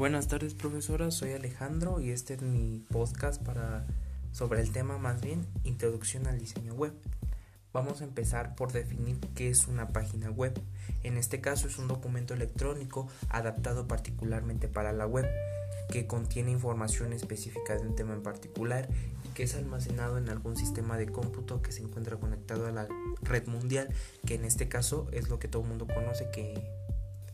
[0.00, 3.86] Buenas tardes profesora, soy Alejandro y este es mi podcast para
[4.32, 6.94] sobre el tema más bien introducción al diseño web.
[7.74, 10.58] Vamos a empezar por definir qué es una página web.
[11.02, 15.28] En este caso es un documento electrónico adaptado particularmente para la web
[15.92, 18.88] que contiene información específica de un tema en particular
[19.26, 22.88] y que es almacenado en algún sistema de cómputo que se encuentra conectado a la
[23.20, 23.90] red mundial,
[24.24, 26.54] que en este caso es lo que todo el mundo conoce que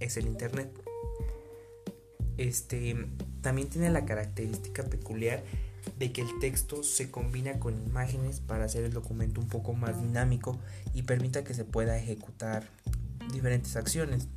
[0.00, 0.72] es el internet.
[2.38, 2.96] Este
[3.42, 5.42] también tiene la característica peculiar
[5.98, 10.00] de que el texto se combina con imágenes para hacer el documento un poco más
[10.00, 10.58] dinámico
[10.94, 12.64] y permita que se pueda ejecutar
[13.32, 14.28] diferentes acciones.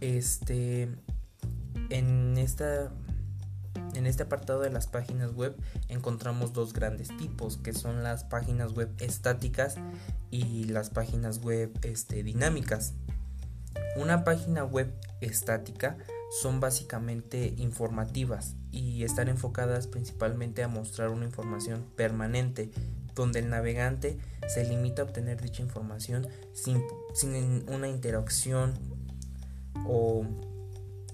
[0.00, 0.88] Este
[1.88, 2.92] en esta
[3.94, 5.56] en este apartado de las páginas web
[5.88, 9.76] encontramos dos grandes tipos que son las páginas web estáticas
[10.30, 12.92] y las páginas web este, dinámicas.
[13.96, 15.96] Una página web estática
[16.40, 22.70] son básicamente informativas y están enfocadas principalmente a mostrar una información permanente
[23.14, 26.82] donde el navegante se limita a obtener dicha información sin,
[27.68, 28.74] una interacción
[29.86, 30.26] o,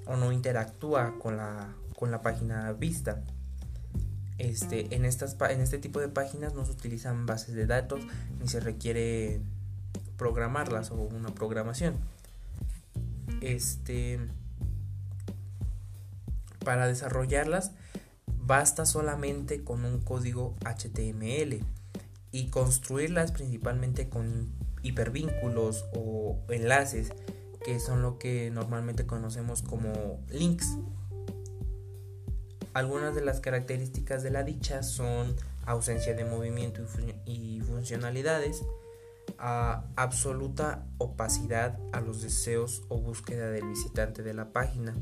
[0.07, 3.23] o, no interactúa con la, con la página vista.
[4.39, 8.01] Este, en, estas, en este tipo de páginas no se utilizan bases de datos
[8.41, 9.41] ni se requiere
[10.17, 11.95] programarlas o una programación.
[13.43, 14.21] Este,
[16.65, 17.73] para desarrollarlas
[18.27, 21.65] basta solamente con un código HTML
[22.31, 27.13] y construirlas principalmente con hipervínculos o enlaces
[27.65, 30.77] que son lo que normalmente conocemos como links.
[32.75, 36.83] Algunas de las características de la dicha son ausencia de movimiento
[37.25, 38.63] y, funcionalidades,
[39.43, 44.95] a absoluta opacidad a los deseos o búsqueda del visitante de la página,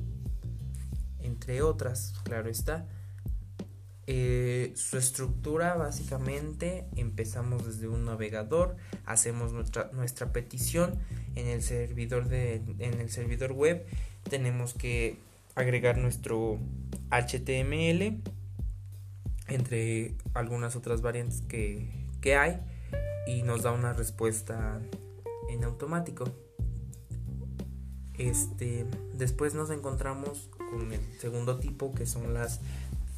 [1.19, 2.87] entre otras, claro está.
[4.07, 10.99] Eh, su estructura básicamente empezamos desde un navegador, hacemos nuestra, nuestra petición
[11.37, 13.85] en el servidor de, en el servidor web,
[14.29, 15.19] tenemos que
[15.55, 16.59] agregar nuestro
[17.11, 18.23] HTML
[19.49, 21.91] entre algunas otras variantes que,
[22.23, 22.59] que hay
[23.27, 24.81] y nos da una respuesta
[25.49, 26.25] en automático.
[28.19, 32.61] Este, después nos encontramos con el segundo tipo que son las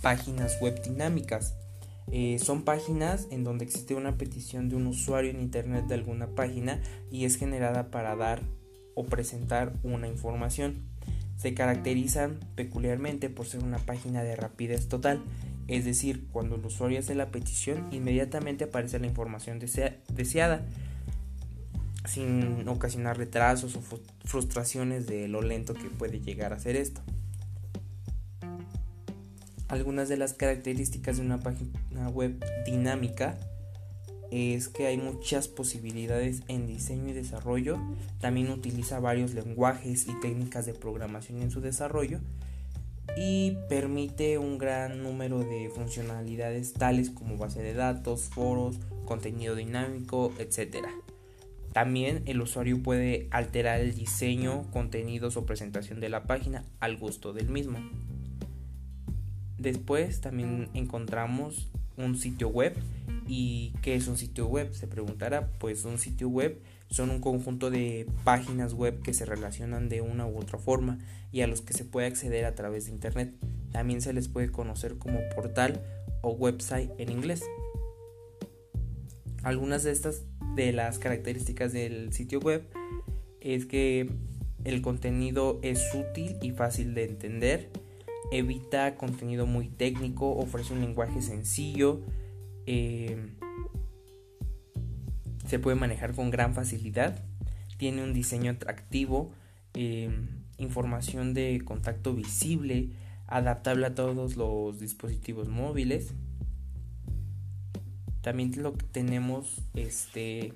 [0.00, 1.54] páginas web dinámicas.
[2.10, 6.28] Eh, son páginas en donde existe una petición de un usuario en internet de alguna
[6.28, 8.42] página y es generada para dar
[8.94, 10.91] o presentar una información.
[11.36, 15.22] Se caracterizan peculiarmente por ser una página de rapidez total,
[15.68, 20.64] es decir, cuando el usuario hace la petición, inmediatamente aparece la información deseada,
[22.04, 23.82] sin ocasionar retrasos o
[24.24, 27.00] frustraciones de lo lento que puede llegar a ser esto.
[29.68, 33.38] Algunas de las características de una página web dinámica
[34.32, 37.78] es que hay muchas posibilidades en diseño y desarrollo.
[38.18, 42.18] También utiliza varios lenguajes y técnicas de programación en su desarrollo
[43.16, 50.32] y permite un gran número de funcionalidades tales como base de datos, foros, contenido dinámico,
[50.38, 50.86] etc.
[51.72, 57.32] También el usuario puede alterar el diseño, contenidos o presentación de la página al gusto
[57.32, 57.78] del mismo.
[59.58, 62.74] Después también encontramos un sitio web.
[63.26, 64.72] ¿Y qué es un sitio web?
[64.72, 65.48] Se preguntará.
[65.58, 66.60] Pues un sitio web
[66.90, 70.98] son un conjunto de páginas web que se relacionan de una u otra forma
[71.30, 73.34] y a los que se puede acceder a través de Internet.
[73.72, 75.82] También se les puede conocer como portal
[76.20, 77.42] o website en inglés.
[79.42, 80.22] Algunas de estas
[80.54, 82.62] de las características del sitio web
[83.40, 84.10] es que
[84.64, 87.70] el contenido es útil y fácil de entender,
[88.30, 92.00] evita contenido muy técnico, ofrece un lenguaje sencillo,
[92.66, 93.16] eh,
[95.46, 97.24] se puede manejar con gran facilidad,
[97.76, 99.32] tiene un diseño atractivo,
[99.74, 100.10] eh,
[100.58, 102.90] información de contacto visible,
[103.26, 106.14] adaptable a todos los dispositivos móviles.
[108.20, 110.54] También lo que tenemos este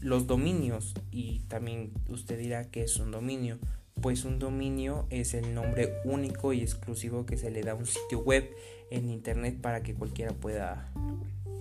[0.00, 3.58] los dominios y también usted dirá que es un dominio.
[4.00, 7.86] Pues un dominio es el nombre único y exclusivo que se le da a un
[7.86, 8.50] sitio web
[8.90, 10.92] en internet para que cualquiera pueda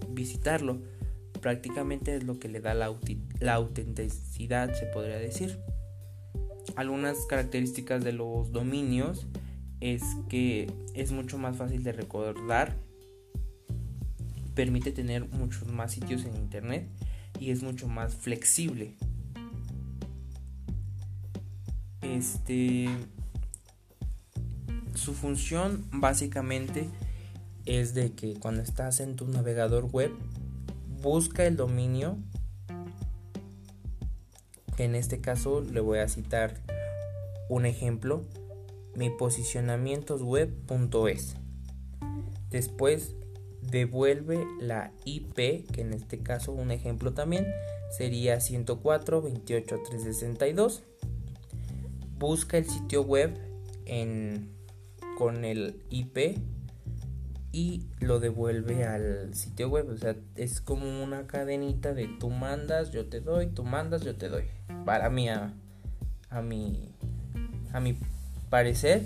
[0.10, 0.80] visitarlo
[1.40, 2.94] prácticamente es lo que le da la,
[3.54, 5.60] autenticidad, se podría decir.
[6.76, 9.28] Algunas características de los dominios
[9.80, 12.76] es que es mucho más fácil de recordar,
[14.54, 16.88] permite tener muchos más sitios en internet
[17.40, 18.96] y es mucho más flexible.
[22.18, 22.90] Este
[24.96, 26.90] su función básicamente
[27.66, 30.12] es de que cuando estás en tu navegador web
[31.02, 32.18] busca el dominio
[34.76, 36.56] que en este caso le voy a citar
[37.48, 38.26] un ejemplo
[38.96, 41.36] mi posicionamientosweb.es
[42.50, 43.16] después
[43.62, 47.48] devuelve la IP que en este caso un ejemplo también
[47.96, 50.84] sería 104 28 362
[52.20, 53.38] busca el sitio web
[53.86, 54.52] en,
[55.18, 56.38] con el IP
[57.52, 59.90] y lo devuelve al sitio web.
[59.90, 64.16] O sea, es como una cadenita de tú mandas, yo te doy, tú mandas, yo
[64.16, 64.44] te doy.
[64.86, 65.54] Para mí, a,
[66.30, 66.94] a mi,
[67.74, 67.98] a mi
[68.50, 69.04] parecer,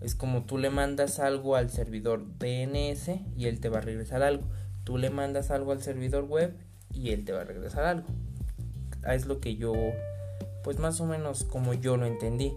[0.00, 4.22] es como tú le mandas algo al servidor DNS y él te va a regresar
[4.22, 4.44] algo.
[4.84, 6.56] Tú le mandas algo al servidor web
[6.92, 8.08] y él te va a regresar algo.
[9.06, 9.72] Es lo que yo,
[10.68, 12.52] pues más o menos como yo lo entendí.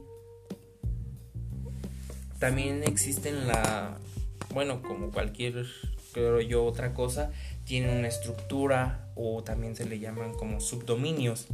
[2.39, 3.99] También existen la,
[4.53, 5.65] bueno, como cualquier,
[6.11, 7.31] creo yo, otra cosa,
[7.63, 11.47] tiene una estructura o también se le llaman como subdominios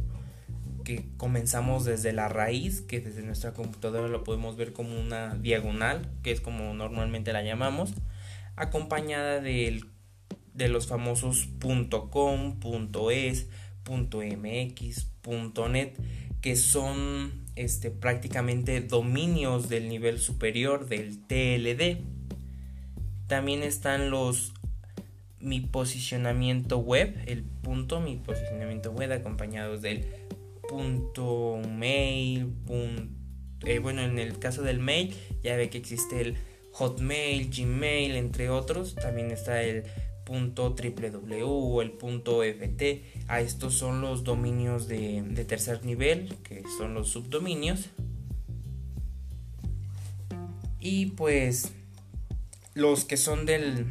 [0.82, 6.10] que comenzamos desde la raíz, que desde nuestra computadora lo podemos ver como una diagonal,
[6.24, 7.94] que es como normalmente la llamamos,
[8.56, 9.80] acompañada de
[10.56, 11.50] los famosos
[12.10, 12.58] .com,
[13.12, 13.46] .es,
[13.88, 15.06] .mx,
[15.70, 15.96] .net,
[16.40, 21.98] que son este, prácticamente dominios del nivel superior del TLD.
[23.26, 24.52] También están los
[25.40, 30.04] mi posicionamiento web, el punto mi posicionamiento web acompañados del
[30.68, 32.52] punto mail,
[33.64, 36.36] eh, bueno, en el caso del mail ya ve que existe el
[36.72, 38.94] Hotmail, Gmail, entre otros.
[38.94, 39.84] También está el
[40.28, 43.02] punto www o el punto ft.
[43.28, 47.88] A estos son los dominios de, de tercer nivel, que son los subdominios.
[50.80, 51.72] Y pues
[52.74, 53.86] los que son del,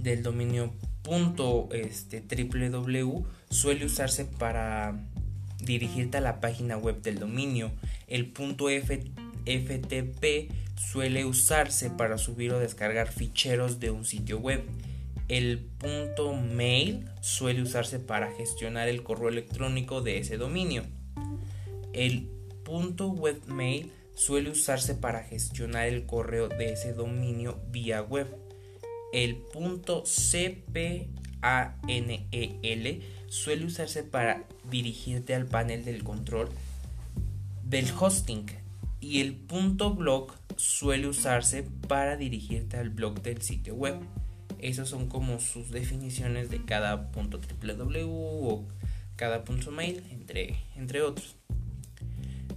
[0.00, 0.72] del dominio
[1.02, 4.98] punto este, www suele usarse para
[5.60, 7.70] dirigirte a la página web del dominio.
[8.08, 14.64] El punto FTP suele usarse para subir o descargar ficheros de un sitio web.
[15.28, 20.84] El punto mail suele usarse para gestionar el correo electrónico de ese dominio.
[21.94, 22.28] El
[22.64, 28.28] punto webmail suele usarse para gestionar el correo de ese dominio vía web.
[29.12, 31.08] El punto CPANEL
[33.28, 36.48] suele usarse para dirigirte al panel del control
[37.64, 38.46] del hosting
[39.00, 43.96] y el punto blog suele usarse para dirigirte al blog del sitio web.
[44.64, 48.64] Esas son como sus definiciones de cada punto www o
[49.14, 51.36] cada punto mail, entre, entre otros.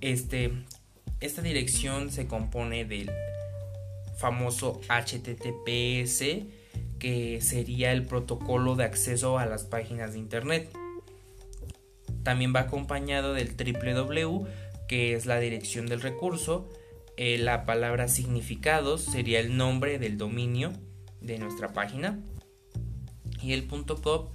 [0.00, 0.52] Este
[1.20, 3.10] esta dirección se compone del
[4.18, 6.24] famoso https
[6.98, 10.70] que sería el protocolo de acceso a las páginas de internet.
[12.24, 14.46] También va acompañado del www
[14.88, 16.68] que es la dirección del recurso
[17.18, 20.72] eh, la palabra significados sería el nombre del dominio
[21.20, 22.18] de nuestra página
[23.42, 24.28] y el punto .com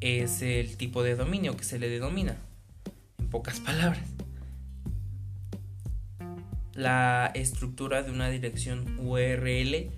[0.00, 2.38] es el tipo de dominio que se le denomina
[3.18, 4.08] en pocas palabras
[6.80, 9.90] la estructura de una dirección URL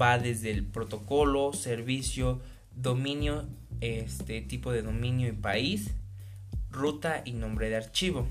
[0.00, 2.40] va desde el protocolo, servicio,
[2.74, 3.48] dominio,
[3.80, 5.90] este tipo de dominio y país,
[6.70, 8.28] ruta y nombre de archivo.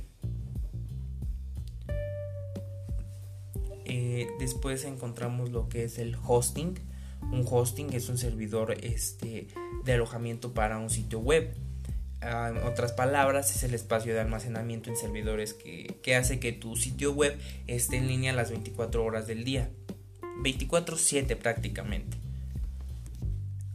[4.15, 6.75] Eh, después encontramos lo que es el hosting.
[7.31, 9.47] Un hosting es un servidor este,
[9.85, 11.55] de alojamiento para un sitio web.
[12.21, 16.51] Ah, en otras palabras, es el espacio de almacenamiento en servidores que, que hace que
[16.51, 19.71] tu sitio web esté en línea las 24 horas del día.
[20.43, 22.17] 24/7 prácticamente.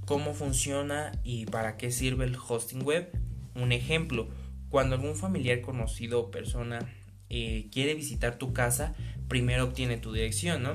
[0.04, 3.10] ¿Cómo funciona y para qué sirve el hosting web?
[3.56, 4.28] Un ejemplo,
[4.70, 6.88] cuando algún familiar conocido o persona
[7.28, 8.94] eh, quiere visitar tu casa,
[9.28, 10.66] primero obtiene tu dirección.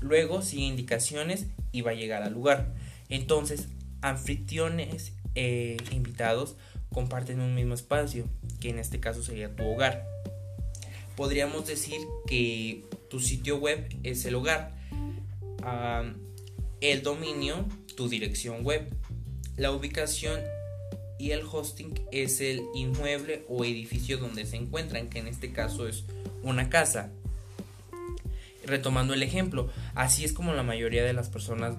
[0.00, 2.74] Luego sigue indicaciones y va a llegar al lugar.
[3.08, 3.68] Entonces,
[4.00, 6.56] anfitriones e invitados
[6.92, 8.26] comparten un mismo espacio,
[8.60, 10.06] que en este caso sería tu hogar.
[11.16, 14.74] Podríamos decir que tu sitio web es el hogar,
[16.80, 18.88] el dominio, tu dirección web,
[19.56, 20.40] la ubicación
[21.18, 25.88] y el hosting es el inmueble o edificio donde se encuentran, que en este caso
[25.88, 26.04] es
[26.42, 27.10] una casa.
[28.66, 31.76] Retomando el ejemplo, así es como la mayoría de las personas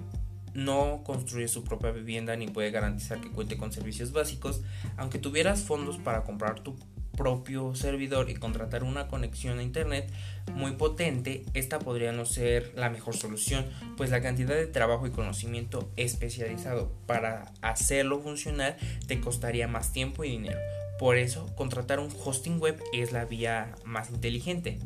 [0.54, 4.62] no construye su propia vivienda ni puede garantizar que cuente con servicios básicos,
[4.96, 6.76] aunque tuvieras fondos para comprar tu
[7.16, 10.08] propio servidor y contratar una conexión a internet
[10.54, 13.66] muy potente, esta podría no ser la mejor solución,
[13.96, 18.76] pues la cantidad de trabajo y conocimiento especializado para hacerlo funcionar
[19.08, 20.58] te costaría más tiempo y dinero.
[20.98, 24.78] Por eso, contratar un hosting web es la vía más inteligente.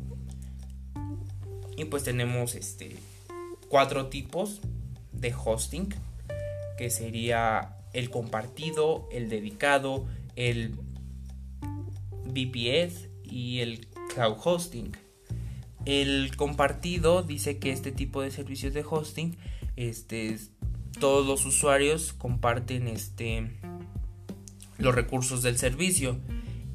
[1.77, 2.95] Y pues tenemos este
[3.69, 4.61] cuatro tipos
[5.11, 5.89] de hosting,
[6.77, 10.75] que sería el compartido, el dedicado, el
[12.25, 14.91] VPS y el cloud hosting.
[15.85, 19.37] El compartido dice que este tipo de servicios de hosting,
[19.75, 20.37] este,
[20.99, 23.51] todos los usuarios comparten este,
[24.77, 26.19] los recursos del servicio.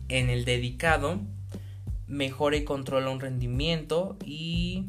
[0.09, 1.21] En el dedicado,
[2.09, 4.87] mejora y controla un rendimiento y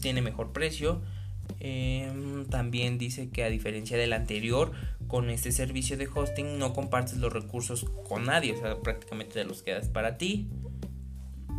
[0.00, 1.02] tiene mejor precio.
[1.58, 4.72] Em, también dice que a diferencia del anterior,
[5.08, 9.44] con este servicio de hosting no compartes los recursos con nadie, o sea, prácticamente te
[9.44, 10.48] los quedas para ti.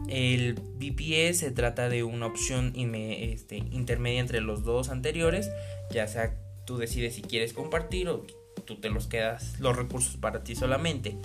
[0.08, 5.52] El VPS se trata de una opción este, intermedia entre los dos anteriores,
[5.92, 8.26] ya sea tú decides si quieres compartir o
[8.66, 11.18] tú te los quedas los recursos para ti solamente.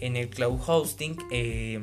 [0.00, 1.80] En el cloud hosting eh,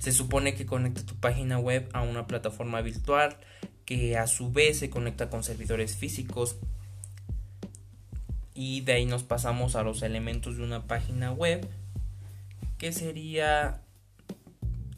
[0.00, 3.36] se supone que conecta tu página web a una plataforma virtual
[3.84, 6.56] que a su vez se conecta con servidores físicos.
[8.54, 11.68] Y de ahí nos pasamos a los elementos de una página web
[12.78, 13.82] que sería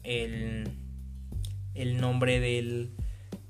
[0.03, 0.71] el,
[1.75, 2.91] el nombre del,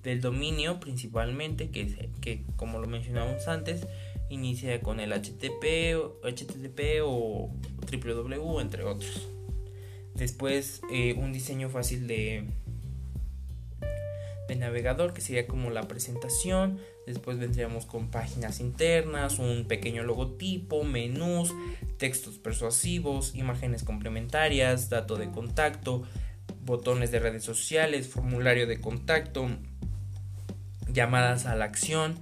[0.01, 3.85] del, dominio principalmente que, que como lo mencionamos antes
[4.29, 7.51] inicia con el HTTP, HTTP o
[7.91, 9.32] www entre otros
[10.15, 12.45] después eh, un diseño fácil de
[14.47, 16.79] de navegador que sería como la presentación.
[17.05, 21.53] Después vendríamos con páginas internas un pequeño logotipo menús
[21.97, 26.03] textos persuasivos imágenes complementarias dato de contacto
[26.65, 29.47] botones de redes sociales formulario de contacto
[30.89, 32.19] llamadas a la acción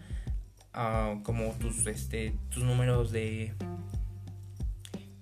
[0.73, 3.53] ah, como tus este tus números de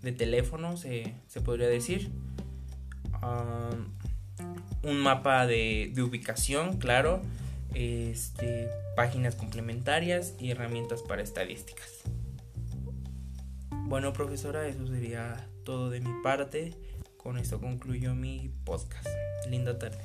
[0.01, 2.11] de teléfono se, podría decir
[3.21, 3.71] ah,
[4.83, 7.21] un mapa de, ubicación, claro,
[7.73, 12.03] este, páginas complementarias y herramientas para estadísticas.
[13.85, 16.73] Bueno, profesora, eso sería todo de mi parte.
[17.17, 19.07] Con esto concluyo mi podcast.
[19.49, 19.97] Linda tarde.